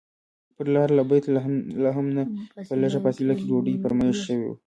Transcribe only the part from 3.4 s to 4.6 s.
ډوډۍ فرمایش شوی و.